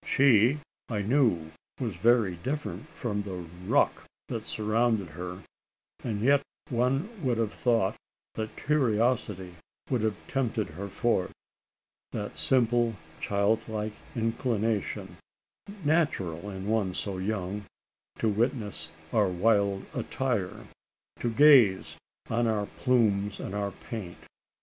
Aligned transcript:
She, 0.03 0.57
I 0.89 1.03
knew, 1.03 1.51
was 1.79 1.93
very 1.95 2.33
different 2.37 2.89
from 2.89 3.21
the 3.21 3.45
"ruck" 3.69 4.03
that 4.29 4.43
surrounded 4.43 5.09
her; 5.09 5.43
and 6.03 6.21
yet 6.23 6.41
one 6.71 7.07
would 7.23 7.37
have 7.37 7.53
thought 7.53 7.95
that 8.33 8.55
curiosity 8.57 9.57
would 9.91 10.01
have 10.01 10.25
tempted 10.27 10.69
her 10.69 10.87
forth 10.89 11.31
that 12.13 12.39
simple 12.39 12.95
childlike 13.19 13.93
inclination, 14.15 15.17
natural 15.85 16.49
in 16.49 16.65
one 16.67 16.95
so 16.95 17.19
young, 17.19 17.65
to 18.17 18.27
witness 18.27 18.89
our 19.13 19.27
wild 19.29 19.85
attire 19.93 20.65
to 21.19 21.29
gaze 21.29 21.99
on 22.27 22.47
our 22.47 22.65
plumes 22.65 23.39
and 23.39 23.53
our 23.53 23.69
paint? 23.69 24.17